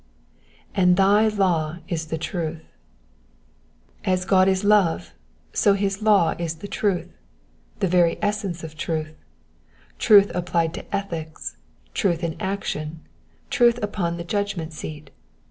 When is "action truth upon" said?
12.41-14.17